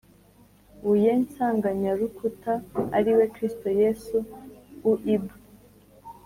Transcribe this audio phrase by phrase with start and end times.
[0.83, 2.53] buye nsanganyarukuta
[2.97, 4.17] ari we kristo yesu
[4.91, 5.25] uib